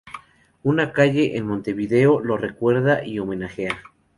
[0.63, 3.83] Una calle en Montevideo, lo recuerda y homenajea.